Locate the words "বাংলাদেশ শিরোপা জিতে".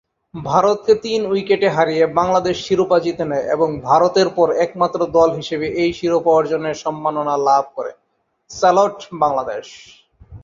2.19-3.25